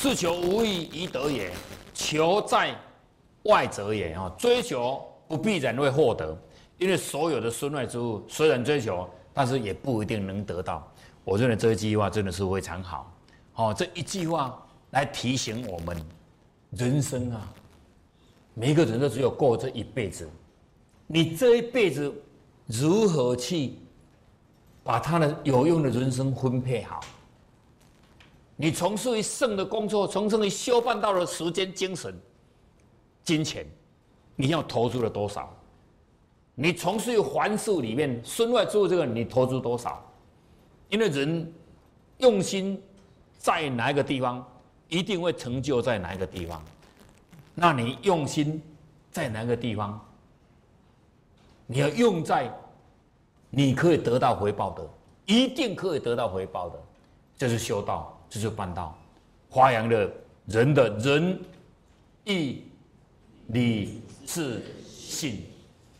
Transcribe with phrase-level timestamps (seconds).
[0.00, 1.52] 是求无益宜得也，
[1.92, 2.72] 求在
[3.42, 4.32] 外者也啊！
[4.38, 6.40] 追求不必然会获得，
[6.78, 10.88] 因为所有的身外之物虽然追求，但是也不一定能得到。
[11.24, 13.12] 我认为这一句话真的是非常好，
[13.56, 16.00] 哦，这一句话来提醒我们，
[16.70, 17.52] 人生啊，
[18.54, 20.30] 每一个人都只有过这一辈子，
[21.08, 22.14] 你这一辈子
[22.66, 23.72] 如何去
[24.84, 27.00] 把他的有用的人生分配好？
[28.60, 32.12] 你从事于圣的工作，从事于修办道的时间、精神、
[33.22, 33.64] 金钱，
[34.34, 35.56] 你要投入了多少？
[36.56, 40.04] 你从事于环事里面，身外之物这个，你投入多少？
[40.88, 41.54] 因为人
[42.18, 42.82] 用心
[43.38, 44.44] 在哪一个地方，
[44.88, 46.60] 一定会成就在哪一个地方。
[47.54, 48.60] 那你用心
[49.12, 50.04] 在哪个地方，
[51.64, 52.52] 你要用在
[53.50, 54.84] 你可以得到回报的，
[55.26, 56.82] 一定可以得到回报的，
[57.36, 58.17] 这是修道。
[58.28, 58.96] 这就办到，
[59.50, 60.10] 发扬了
[60.46, 61.40] 人的仁
[62.24, 62.62] 义
[63.48, 65.44] 礼智信，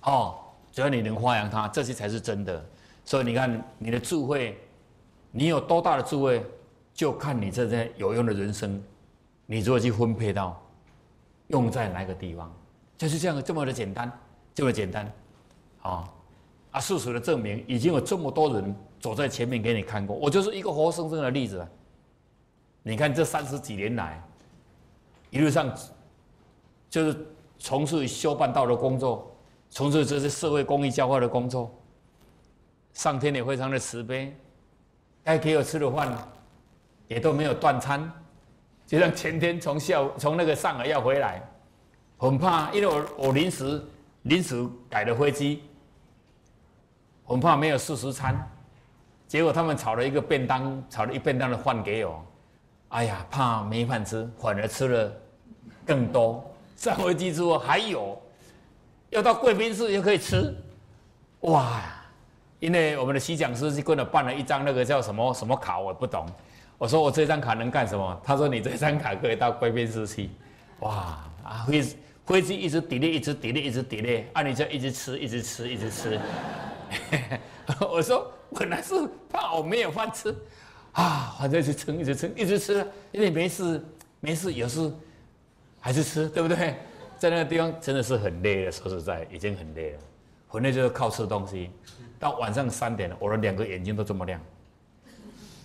[0.03, 0.37] 哦，
[0.71, 2.65] 只要你能发扬它，这些才是真的。
[3.05, 4.59] 所以你看，你的智慧，
[5.31, 6.45] 你有多大的智慧，
[6.93, 8.83] 就看你这些有用的人生，
[9.47, 10.61] 你如何去分配到，
[11.47, 12.55] 用在哪个地方，
[12.99, 14.13] 就是这样这么的简单，
[14.55, 15.11] 这么简单，
[15.81, 16.07] 啊
[16.73, 16.79] 啊！
[16.79, 21.67] 事实的证明，已经有这么多人走在前面给你看过，我就是一个活生生的例子。
[22.89, 24.19] 你看这三十几年来，
[25.29, 25.71] 一路上
[26.89, 27.27] 就是
[27.59, 29.31] 从事修办道的工作，
[29.69, 31.71] 从事这些社会公益教化的工作。
[32.95, 34.35] 上天也非常的慈悲，
[35.23, 36.11] 该给我吃的饭
[37.09, 38.11] 也都没有断餐。
[38.87, 41.47] 就像前天从下午从那个上海要回来，
[42.17, 43.85] 很怕，因为我我临时
[44.23, 45.63] 临时改了飞机，
[47.27, 48.51] 很怕没有素食餐。
[49.27, 52.25] 结果他们炒了一个便当，炒了一便当的饭给我。
[52.89, 55.13] 哎呀，怕没饭吃，反而吃了
[55.85, 56.45] 更多。
[56.77, 58.21] 上回记住还有
[59.11, 60.55] 要到贵宾室也可以吃，
[61.41, 61.83] 哇！
[62.61, 66.27] 因为我们的西讲师去跟我办了一张那个叫什么什么卡，我不懂。
[66.79, 68.21] 我说我这张卡能干什么？
[68.25, 70.31] 他说你这张卡可以到贵宾室去。
[70.81, 71.19] 哇！
[71.45, 71.83] 啊，飞
[72.25, 76.21] 飞机一直 delay，一直 delay，一直 delay，啊，你就一直吃，一直吃，一直吃。
[77.91, 78.95] 我说本来是
[79.31, 80.35] 怕我没有饭吃。
[80.93, 83.83] 啊，反正是撑，一直撑，一直吃，因为没事，
[84.21, 84.93] 没事，有事
[85.81, 86.75] 还是吃，对不对？
[87.19, 89.99] 在那个地方真的是很累了，说实在，已经很累了，
[90.49, 91.71] 很累就是靠吃东西。
[92.19, 94.41] 到晚上三点了，我的两个眼睛都这么亮。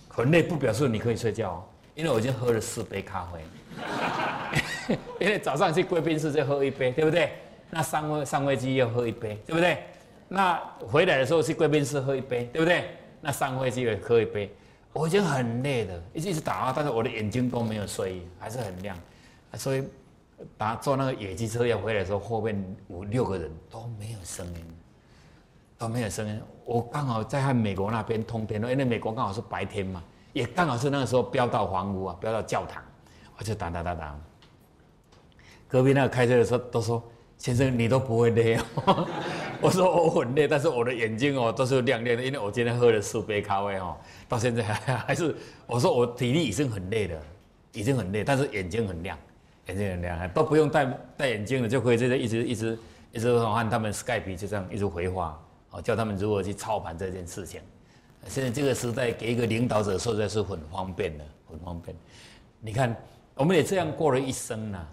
[0.08, 4.98] 很累不表示你可以睡觉，因为我已经喝了四杯咖啡。
[5.20, 7.32] 因为早上去贵宾室再喝一杯，对不对？
[7.72, 9.80] 那上位上位机要喝一杯，对不对？
[10.28, 10.56] 那
[10.88, 12.86] 回来的时候去贵宾室喝一杯，对不对？
[13.22, 14.52] 那上位机也喝一杯。
[14.94, 18.96] 我已经很累了，一直一直打啊，但是我的眼睛都没有睡，还是很亮。
[19.56, 19.84] 所以
[20.58, 24.66] 打坐那个野鸡车要回来的时候，后面五六个人都没有声音，
[25.78, 26.42] 都没有声音。
[26.64, 32.84] 我刚好在看美国那边通天，因为美国刚好是白天嘛，也刚好是那个时候飙到房屋啊，飙到教堂，
[33.38, 34.20] 我就打打打打。
[35.68, 37.04] 隔壁那个开车的时候都说
[37.40, 39.08] ：“先生，你都不会累哦。”
[39.64, 43.96] 我说我很累，但是我的眼睛哦都是亮亮的，因为我今天喝了四杯咖啡哦，
[44.28, 45.34] 到现在还 还是
[45.66, 47.18] 我说我体力已经很累了，
[47.72, 49.18] 已经很累，但是眼睛很亮，
[49.68, 52.80] 眼睛很亮，都不用戴戴眼镜了就可以在这一直一直
[53.14, 55.42] 一直和他们 Skype 就这样一直回话，
[55.72, 57.62] 哦，教他们如何去操盘这件事情。
[58.28, 61.96] 现在这个时代给一个领导者实在是很方便的，很方便。
[62.60, 62.94] 你看，
[63.36, 64.86] 我们也这样过了一生呐，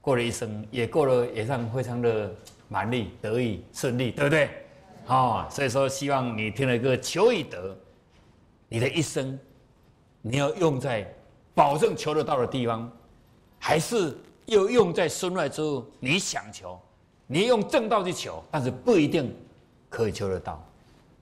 [0.00, 2.32] 过了一生也过了也算非常的。
[2.74, 4.50] 满利得意顺利，对不对？
[5.06, 7.78] 哦，所以说希望你听了一个求以得，
[8.68, 9.38] 你的一生
[10.20, 11.08] 你要用在
[11.54, 12.90] 保证求得到的地方，
[13.60, 15.88] 还是又用在身外之物？
[16.00, 16.76] 你想求，
[17.28, 19.32] 你用正道去求，但是不一定
[19.88, 20.60] 可以求得到，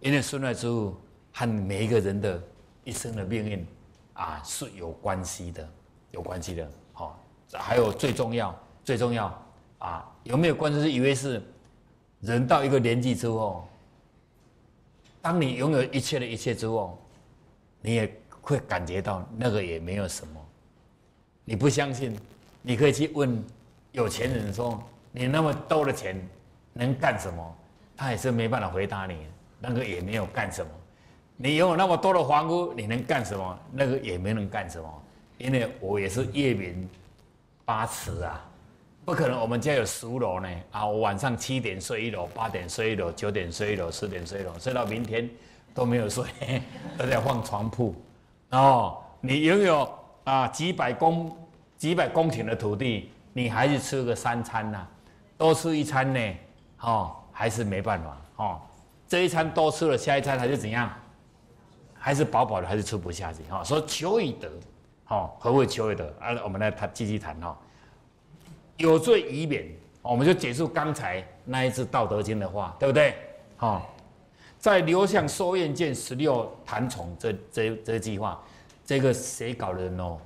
[0.00, 0.96] 因为身外之物
[1.34, 2.42] 和每一个人的
[2.82, 3.66] 一生的命运
[4.14, 5.68] 啊是有关系的，
[6.12, 6.66] 有关系的。
[6.94, 7.22] 好，
[7.52, 9.38] 还有最重要，最重要。
[9.80, 11.42] 啊，有没有观众是以为是
[12.20, 13.66] 人到一个年纪之后，
[15.20, 16.98] 当你拥有一切的一切之后，
[17.80, 20.40] 你也会感觉到那个也没有什么。
[21.44, 22.16] 你不相信，
[22.62, 23.44] 你可以去问
[23.90, 24.80] 有钱人说
[25.10, 26.16] ：“你那么多的钱
[26.72, 27.56] 能干什么？”
[27.96, 29.16] 他也是没办法回答你，
[29.58, 30.70] 那个也没有干什么。
[31.36, 33.58] 你拥有那么多的房屋，你能干什么？
[33.72, 35.02] 那个也没能干什么。
[35.38, 36.88] 因为我也是夜明
[37.64, 38.48] 八尺啊。
[39.04, 40.86] 不可能，我们家有十五楼呢啊！
[40.86, 45.28] 我晚上七点睡一楼，八点睡一楼，九点睡一楼，十点睡一楼，睡到明天
[45.74, 46.24] 都没有睡，
[46.96, 47.92] 都在换床铺。
[48.50, 51.36] 哦，你拥有啊几百公
[51.76, 54.86] 几百公顷的土地，你还是吃个三餐呐，
[55.36, 56.34] 多吃一餐呢，
[56.80, 58.60] 哦，还是没办法哦。
[59.08, 60.88] 这一餐多吃了，下一餐还是怎样？
[61.98, 63.64] 还是饱饱的，还是吃不下去哈。
[63.64, 64.48] 说求以得，
[65.04, 66.06] 好，何谓求以得？
[66.20, 67.58] 啊，我们来谈，继续谈哈。
[68.82, 69.64] 有罪以免，
[70.02, 73.14] 我们就结束刚才那一次《道德经》的话，对不对？
[73.56, 73.94] 好，
[74.58, 78.42] 在刘向收院见十六坛宠这这这句话，
[78.84, 80.18] 这个谁搞的呢？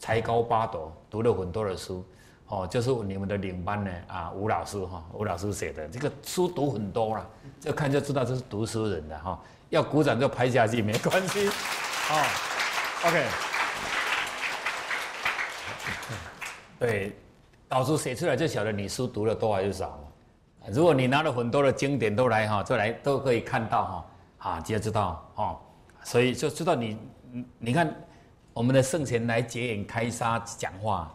[0.00, 2.04] 才高八斗，读了很多的书，
[2.48, 7.30] 哦，就是你们的领班呢啊，吴老师哈，吴老师写的这个书读很多了，
[7.60, 9.40] 这看就知道这是读书人的哈。
[9.70, 11.46] 要鼓掌就拍下去，没关系。
[11.48, 12.26] 哦
[13.06, 13.24] ，OK。
[16.80, 17.12] 对，
[17.68, 19.98] 导师写出来就晓得你书读的多还是少
[20.70, 23.84] 如果你拿了很多的经典都来哈，都来都可以看到
[24.38, 25.58] 哈，啊，就知道哦。
[26.02, 26.98] 所以就知道你，
[27.58, 27.94] 你看
[28.52, 31.14] 我们的圣贤来结眼开沙讲话，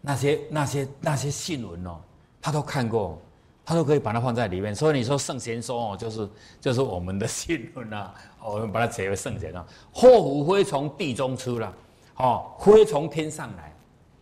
[0.00, 1.98] 那些那些那些信文哦，
[2.40, 3.18] 他都看过。
[3.66, 6.28] 他都可以把它放在里面，所以你说圣贤说哦，就是
[6.60, 8.14] 就是我们的信论啊，
[8.44, 9.64] 我们把它解为圣贤啊。
[9.90, 11.72] 祸福会从地中出了，
[12.16, 13.73] 哦，非从天上来，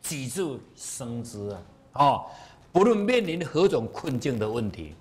[0.02, 1.62] 脊柱生枝啊，
[1.94, 2.26] 哦，
[2.72, 4.94] 不论面临何种困境的问题，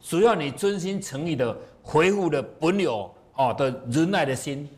[0.00, 4.68] 只要你真心诚意的回复了本有哦的仁爱的心，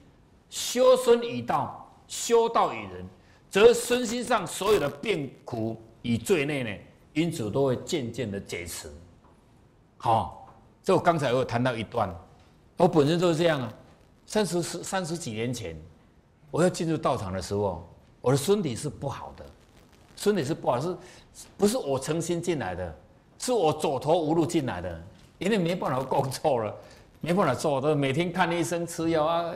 [0.48, 3.04] 修身以道，修道以仁，
[3.50, 6.82] 则身心上所有的病苦与罪孽呢。
[7.12, 8.88] 因此都会渐渐的解除。
[9.96, 10.46] 好，
[10.82, 12.14] 这我刚才我谈到一段，
[12.76, 13.72] 我本身就是这样啊。
[14.26, 15.74] 三十十三十几年前，
[16.50, 17.88] 我要进入道场的时候，
[18.20, 19.46] 我的身体是不好的，
[20.16, 20.96] 身体是不好，是
[21.56, 22.94] 不是我诚心进来的？
[23.38, 25.00] 是我走投无路进来的，
[25.38, 26.74] 因为没办法工作了，
[27.20, 29.52] 没办法做，都每天看医生吃药啊。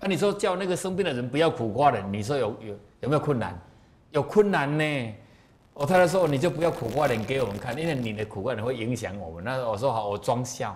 [0.00, 3.58] 啊，你说叫那个生病的人不要苦瓜脸，你说有有有没有困难？
[4.10, 5.14] 有困难呢。
[5.72, 10.72] 我太太说：“你就不要苦瓜脸给我们看，因为你的苦瓜脸会影响我们。”那我说好，我装笑，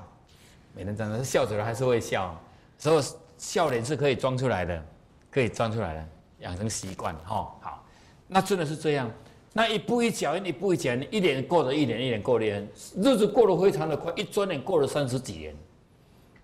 [0.75, 2.37] 每天这样笑着还是会笑，
[2.79, 3.05] 所以
[3.37, 4.83] 笑脸是可以装出来的，
[5.31, 6.05] 可以装出来的，
[6.41, 7.55] 养成习惯哈。
[7.61, 7.85] 好，
[8.29, 9.11] 那真的是这样。
[9.53, 15.57] 那一步一脚印，一步一脚印，一年过着一年，一年过一年，日子过得非常的快，一转眼过了三十几年，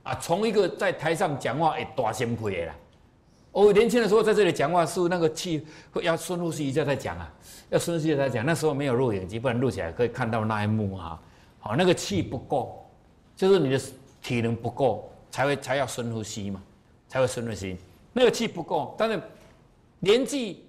[0.03, 2.75] 啊，从一个在台上讲话会大声配的啦。
[3.53, 5.65] 我年轻的时候在这里讲话是那个气
[6.03, 7.33] 要深呼吸一下再讲啊。
[7.71, 11.21] 要深呼吸再讲，那时候没有录影机，不然录起来可以看到那一幕哈。
[11.61, 12.85] 好，那个气不够，
[13.37, 13.81] 就是你的
[14.23, 16.61] 体能不够，才会才要深呼吸嘛，
[17.09, 17.77] 才会深呼吸。
[18.13, 19.21] 那个气不够，但是
[20.01, 20.65] 年纪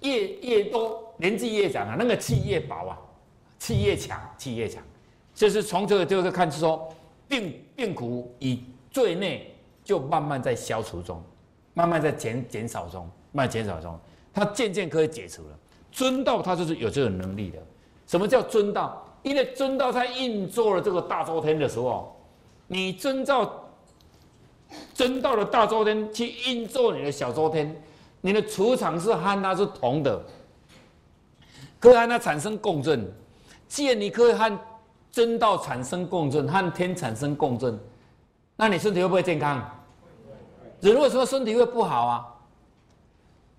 [0.00, 2.98] 越越多，年纪越长啊，那个气越薄啊，
[3.58, 4.82] 气越强，气越强。
[5.34, 6.88] 就是从这个就是看出说，
[7.28, 9.46] 病病苦以罪孽
[9.84, 11.22] 就慢慢在消除中，
[11.74, 13.02] 慢慢在减减少中，
[13.32, 13.98] 慢慢减少中，
[14.32, 15.58] 它渐渐可以解除了。
[15.92, 17.58] 尊道它就是有这种能力的。
[18.06, 19.02] 什么叫尊道？
[19.22, 22.16] 因为尊道在运作了这个大周天的时候，
[22.68, 23.64] 你遵照
[24.94, 27.82] 真道的大周天去运作你的小周天，
[28.26, 30.20] 你的磁场是和它是同的，
[31.78, 33.08] 可以和它产生共振。
[33.68, 34.58] 既然你可以和
[35.12, 37.78] 真道产生共振，和天产生共振，
[38.56, 39.64] 那你身体会不会健康？
[40.80, 42.26] 人为什么身体会不好啊？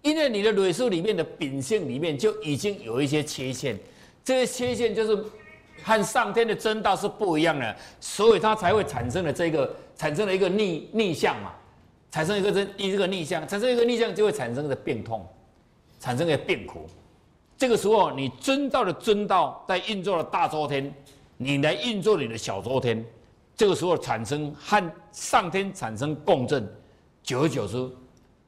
[0.01, 3.79] 因为你的蕊数里面的秉性里面就已经有一些缺陷，
[4.21, 5.23] 这些缺陷就是
[5.81, 11.53] 和上天的真道是不一样的，所以它才会产生了这个产生了一个逆逆向嘛，
[12.11, 15.25] 产生一个真一个逆向，产生一个逆向就会产生的病痛，
[15.99, 16.85] 产生的病苦。
[17.57, 20.93] 这个时候你真道的真道在运作了大周天，
[21.37, 23.05] 你来运作你的小周天，
[23.55, 26.67] 这个时候产生和上天产生共振，
[27.23, 27.89] 久而久之，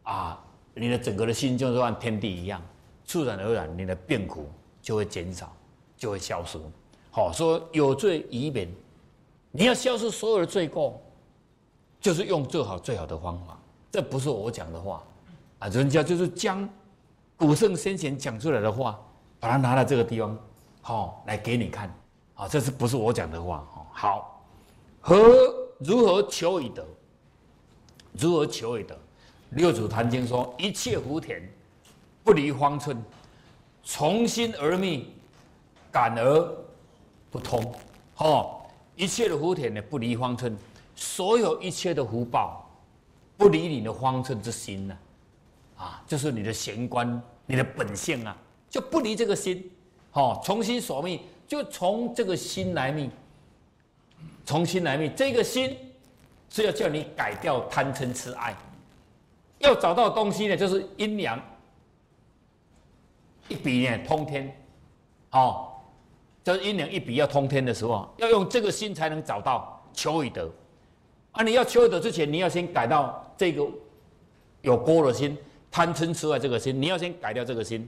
[0.03, 0.43] 啊。
[0.75, 2.61] 你的整个的心就是像天地一样，
[3.03, 4.49] 自然而然，你的病苦
[4.81, 5.53] 就会减少，
[5.97, 6.57] 就会消失。
[7.11, 8.69] 好，说有罪以免，
[9.51, 11.01] 你要消失所有的罪过，
[11.99, 13.57] 就是用最好最好的方法。
[13.91, 15.03] 这不是我讲的话，
[15.59, 16.67] 啊，人家就是将
[17.35, 18.99] 古圣先贤讲出来的话，
[19.39, 20.37] 把它拿到这个地方，
[20.81, 21.93] 好来给你看。
[22.35, 23.67] 啊，这是不是我讲的话？
[23.91, 24.41] 好，
[25.01, 26.85] 何如何求以得？
[28.13, 28.97] 如何求以得？
[29.49, 31.41] 六祖坛经说：“一切福田，
[32.23, 33.03] 不离方寸，
[33.83, 35.11] 从心而觅，
[35.91, 36.57] 感而
[37.31, 37.73] 不通。
[38.17, 38.61] 哦，
[38.95, 40.55] 一切的福田呢，不离方寸，
[40.99, 42.69] 所有一切的福报，
[43.37, 44.97] 不离你的方寸之心呢。
[45.77, 48.35] 啊，就是你的玄关，你的本性啊，
[48.69, 49.71] 就不离这个心。
[50.11, 53.09] 哦，重新所命，就从这个心来觅，
[54.43, 55.77] 从心来命，这个心
[56.49, 58.53] 是要叫你改掉贪嗔痴爱。”
[59.59, 61.41] 要找到东西呢，就是阴阳
[63.47, 64.53] 一笔呢通天，
[65.31, 65.71] 哦，
[66.43, 70.49] 就是阴阳一笔要通天的时候，要用这个心才能找到求以得。
[71.39, 73.65] 啊，你要求得之前，你要先改到这个
[74.61, 75.37] 有锅的心，
[75.71, 77.87] 贪嗔痴爱这个心，你要先改掉这个心，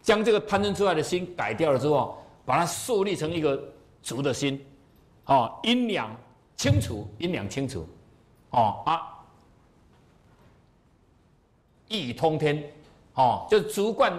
[0.00, 3.62] 将这个贪嗔痴爱的心改掉了之后，把它树立成一个
[4.00, 4.64] 足的心，
[5.26, 6.10] 哦，阴阳
[6.56, 7.86] 清楚，阴阳清楚，
[8.48, 9.18] 哦啊，
[11.86, 12.64] 一通天，
[13.12, 14.10] 哦，就足贯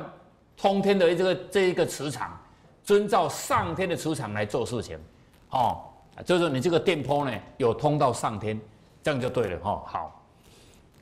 [0.56, 2.40] 通天的这个这一个磁场，
[2.84, 5.00] 遵照上天的磁场来做事情，
[5.50, 5.82] 哦。
[6.26, 8.60] 就是你这个电波呢，有通到上天，
[9.02, 9.84] 这样就对了哈。
[9.88, 10.24] 好，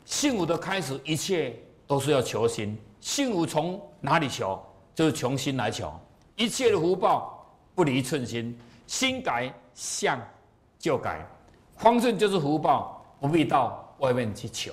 [0.06, 2.78] 幸福的开始，一切都是要求心。
[3.02, 4.58] 幸福从哪里求？
[4.96, 5.92] 就是从心来求。
[6.36, 10.18] 一切的福报不离寸心，心改相
[10.78, 11.26] 就改。
[11.76, 14.72] 方正就是福报，不必到外面去求。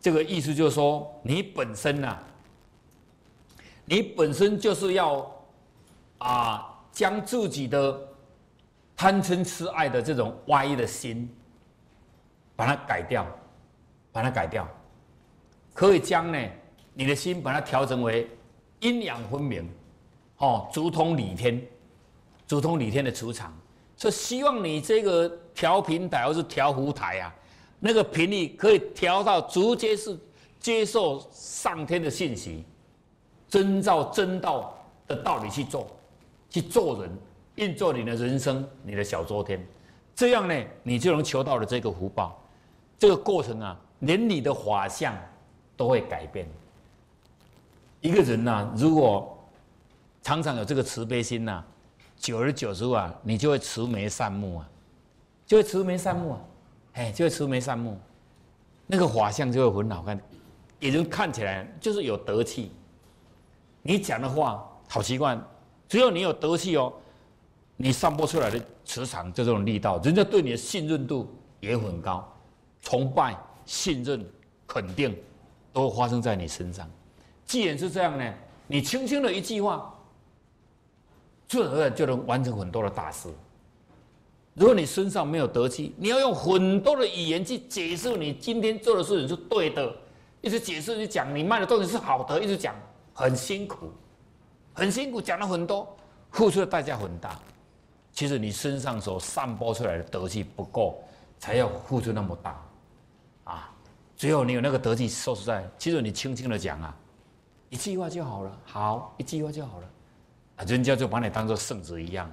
[0.00, 2.18] 这个意思就是说，你本身呐，
[3.86, 5.30] 你本身就是要
[6.18, 7.98] 啊，将自己的。
[8.96, 11.28] 贪嗔痴爱的这种歪的心，
[12.54, 13.26] 把它改掉，
[14.12, 14.68] 把它改掉，
[15.72, 16.38] 可以将呢
[16.92, 18.30] 你的心把它调整为
[18.80, 19.68] 阴阳分明，
[20.38, 21.60] 哦，足通理天，
[22.46, 23.52] 足通理天的磁场，
[23.96, 27.34] 所以希望你这个调频台或是调伏台啊，
[27.80, 30.16] 那个频率可以调到直接是
[30.60, 32.64] 接受上天的信息，
[33.48, 35.88] 遵照真道的道理去做，
[36.48, 37.10] 去做人。
[37.56, 39.64] 运作你的人生，你的小昨天，
[40.14, 42.40] 这样呢，你就能求到了这个福报。
[42.98, 45.14] 这个过程啊，连你的法相
[45.76, 46.48] 都会改变。
[48.00, 49.38] 一个人呐，如果
[50.22, 51.62] 常常有这个慈悲心呐，
[52.16, 54.68] 久而久之啊，你就会慈眉善目啊，
[55.46, 56.40] 就会慈眉善目啊，
[56.94, 57.98] 哎，就会慈眉善目，
[58.86, 60.18] 那个法相就会很好看，
[60.80, 62.72] 也就看起来就是有德气。
[63.82, 65.40] 你讲的话好习惯，
[65.88, 66.92] 只有你有德气哦。
[67.76, 71.28] 你散播出来的磁场就这种力道，人家对你的信任度
[71.60, 72.26] 也很高，
[72.80, 74.24] 崇拜、信任、
[74.66, 75.16] 肯定，
[75.72, 76.88] 都发生在你身上。
[77.44, 78.34] 既然是这样呢，
[78.66, 79.92] 你轻轻的一句话，
[81.48, 83.28] 自然而然就能完成很多的大事。
[84.54, 89.92] 如果你身上没有德气，你要用很多的语言去解释你今天做的事情是对的，
[90.40, 92.72] 一直解释、去讲你卖的东西是好的，一直讲
[93.12, 93.90] 很辛苦，
[94.72, 95.96] 很辛苦，讲了很多，
[96.30, 97.36] 付出的代价很大。
[98.14, 101.02] 其实你身上所散播出来的德气不够，
[101.36, 102.62] 才要付出那么大，
[103.42, 103.70] 啊！
[104.16, 106.96] 只有你有那个德气，说实在，其实你轻轻的讲啊，
[107.70, 109.88] 一句话就好了，好，一句话就好了，
[110.58, 112.30] 啊，人家就把你当做圣子一样，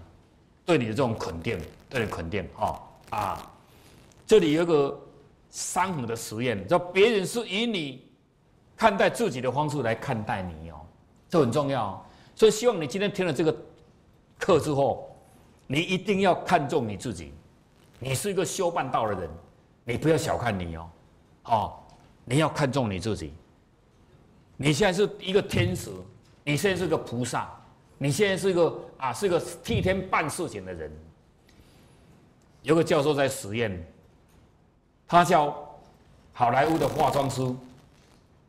[0.64, 1.60] 对你的这种肯定，
[1.90, 3.52] 对你肯定，哦，啊！
[4.28, 4.96] 这里有个
[5.50, 8.08] 三横的实验，叫别人是以你
[8.78, 10.80] 看待自己的方式来看待你哦，
[11.28, 13.56] 这很重要，所以希望你今天听了这个
[14.38, 15.08] 课之后。
[15.72, 17.32] 你一定要看重你自己，
[17.98, 19.30] 你是一个修半道的人，
[19.86, 20.90] 你不要小看你哦，
[21.46, 21.74] 哦，
[22.26, 23.34] 你要看重你自己。
[24.58, 25.90] 你现在是一个天使，
[26.44, 27.50] 你现在是个菩萨，
[27.98, 30.92] 你现在是一个啊，是个替天办事情的人。
[32.64, 33.82] 有个教授在实验，
[35.08, 35.56] 他叫
[36.34, 37.50] 好莱坞的化妆师，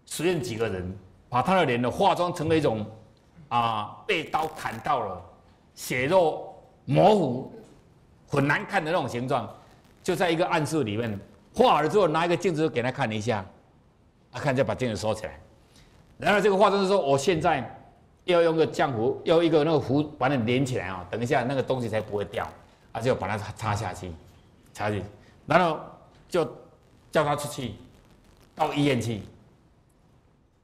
[0.06, 0.98] 实验几个人，
[1.28, 2.84] 把他的脸呢化妆成了一种
[3.46, 5.22] 啊被刀砍到了
[5.76, 6.48] 血肉。
[6.84, 7.52] 模糊、
[8.28, 9.48] 很难看的那种形状，
[10.02, 11.18] 就在一个暗室里面
[11.54, 13.44] 画好了之后，拿一个镜子给他看一下，
[14.30, 15.38] 他看就把镜子收起来。
[16.18, 17.78] 然后这个化妆师说：“我现在
[18.24, 22.48] 要用个浆糊，要一个那个糊把它连起来啊，等一下那个东西才不会掉。”
[22.94, 24.12] 他就把它插下去，
[24.74, 25.02] 插去，
[25.46, 25.80] 然后
[26.28, 26.44] 就
[27.10, 27.72] 叫他出去
[28.54, 29.22] 到医院去，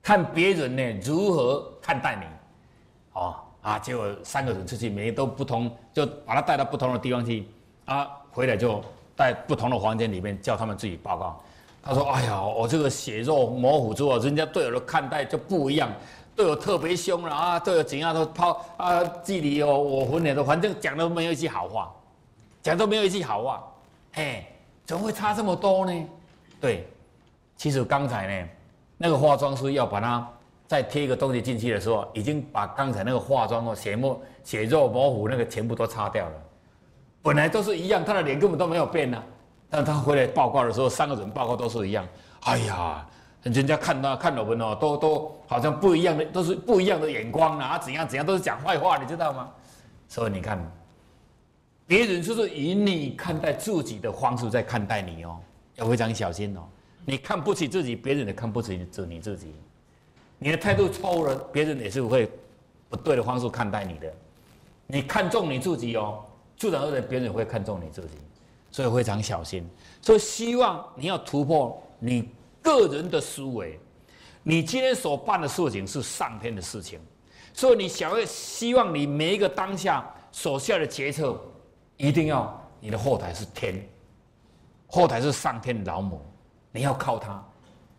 [0.02, 2.26] 看别人呢如何看待你，
[3.14, 3.37] 哦。
[3.61, 7.47] 啊，结果三个人出去，每个都不同，就把他带到不同的地方去。
[7.85, 8.83] 啊，回来就
[9.17, 11.43] 在不同的房间里面叫他们自己报告。
[11.83, 15.91] 他说：“哎呀，我这个血肉模糊之后，人家队友的看待就不一样，
[16.37, 21.91] 对我特别凶了啊，对我怎样都抛啊，距离哦，我昏脸的，反正讲都没有一句好话，
[22.62, 23.65] 讲都没有一句好话。
[24.12, 24.45] 嘿，
[24.85, 26.07] 怎么会差这么多呢？
[26.61, 26.87] 对，
[27.57, 28.49] 其实刚才呢，
[28.99, 30.29] 那个化妆师要把他。”
[30.68, 36.34] 再贴一个东西进去的时候，已经把刚才那个化妆哦血墨血肉模糊那个全部都擦掉了。
[37.22, 39.20] 本来都是一样，他的脸根本都没有变呢。
[39.70, 42.06] 但他回来报告的时候，三个人报告都是一样。
[42.40, 43.06] 哎呀，
[43.42, 49.48] 人家看他看我们哦，都都好像不一样的，都是不一样的眼光啊，怎样怎样都是讲坏话，你知道吗？
[50.06, 50.58] 所以你看，
[51.87, 55.38] 别人就是以你看待自己的方式在看待你哦，
[55.76, 56.60] 要非常小心哦。
[57.06, 59.54] 你看不起自己，别人也看不起你自你自己。
[60.38, 62.30] 你的态度错误了，别人也是会
[62.88, 64.12] 不对的方式看待你的。
[64.87, 66.25] 你看重你自己哦，
[66.57, 68.16] 自然而然别人也会看重你自己，
[68.71, 69.68] 所以非常小心。
[70.00, 72.28] 所以希望你要突破你
[72.62, 73.78] 个人的思维，
[74.42, 76.99] 你今天所办的事情是上天的事情，
[77.52, 81.38] 所以你想要希望你每一个当下所下的决策，
[81.97, 83.87] 一定要你的后台是天，
[84.87, 86.23] 后台是上天的老母，
[86.71, 87.45] 你要靠他，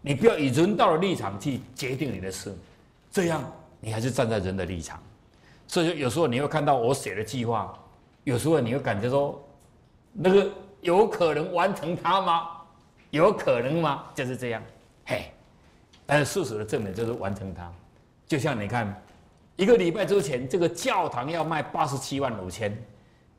[0.01, 2.56] 你不要以人道的立场去决定你的事，
[3.12, 3.44] 这样
[3.79, 5.01] 你还是站在人的立场。
[5.68, 7.74] 所以有时候你会看到我写的计划，
[8.24, 9.39] 有时候你会感觉说，
[10.13, 10.50] 那个
[10.82, 12.50] 有可能完成它吗？
[13.12, 14.06] 有可能吗？
[14.15, 14.62] 就是这样，
[15.06, 15.32] 嘿。
[16.06, 17.72] 但是事实的证明就是完成它。
[18.25, 19.00] 就像你看，
[19.58, 22.75] 一个礼拜之前这个教堂要卖八十七万五千，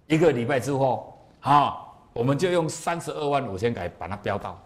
[0.07, 1.79] 一个礼拜之后啊，
[2.13, 4.61] 我们就用三十二万五千改把它标到。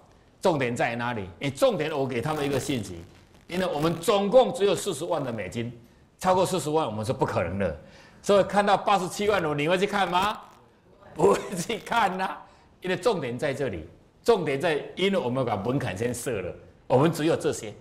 [0.44, 1.26] 重点在哪里？
[1.38, 3.02] 你，重点我给他们一个信息，
[3.48, 5.72] 因为我们总共只有四十万的美金。
[6.18, 7.80] 超过四十万，我们是不可能的。
[8.20, 10.38] 所以看到八十七万五，你会去看吗？
[11.16, 12.36] 不会去看呐，
[12.82, 13.88] 因为重点在这里，
[14.22, 16.54] 重点在，因为我们把门槛先设了，
[16.88, 17.72] 我们只有这些，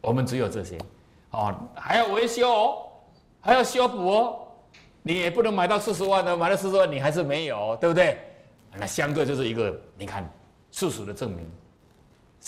[0.00, 0.76] 我们只有这些，
[1.30, 2.78] 哦，还要维修哦，
[3.40, 4.40] 还要修补哦，
[5.04, 8.18] 你也不能买到四十万的，买到四十万你还是没有，对不对？
[8.76, 10.28] 那相对就是一个，你看
[10.72, 11.48] 事实的证明，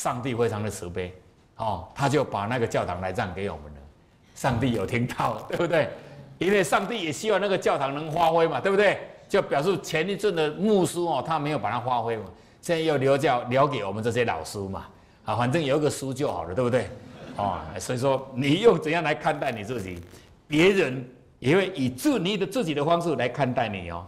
[0.00, 1.12] 上帝非常的慈悲，
[1.57, 3.80] 哦，他就把那个教堂来让给我们了。
[4.35, 5.90] 上帝有听到， 对不对？
[6.38, 8.99] 因为上帝也希望那个教堂能发挥嘛，对不对？
[9.28, 12.25] 就表示前一阵的牧师哦，他没有把它发挥嘛，
[12.62, 14.87] 现在又留教留给我们这些老师嘛，
[15.26, 16.88] 啊，反正有一个书就好了，对不对？
[17.37, 20.00] 啊，所以说你用怎样来看待你自己，
[20.49, 21.07] 别人
[21.40, 24.07] 也会以自你的自己的方式来看待你哦，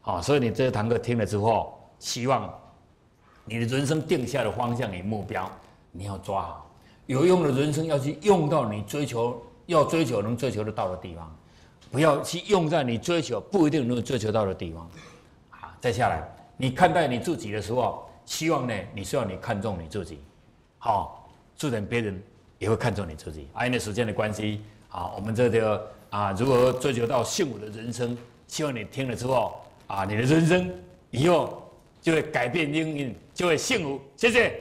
[0.00, 2.50] 好，所以你这堂课听了之后，希望
[3.44, 5.50] 你的人生定下的方向与目标，
[5.92, 6.70] 你要抓好，
[7.06, 9.40] 有用的人生要去用到你追求。
[9.66, 11.34] 要追求能追求得到的地方，
[11.90, 14.86] 不要去用在你追求不一定能追求到的地方。
[15.48, 16.22] 好，再下来，
[16.58, 20.20] 你看待你自己的时候，希望呢，你希望你看重你自己，
[20.76, 22.22] 好，自然别人
[22.58, 23.48] 也会看重你自己。
[23.64, 28.14] 因为时间的关系，好，我们这个啊，如何追求到幸福的人生？
[28.46, 29.54] 希望你听了之后，
[29.86, 30.70] 啊，你的人生
[31.10, 31.63] 以后
[32.04, 33.98] 就会改变命运，就会幸福。
[34.14, 34.60] 谢谢。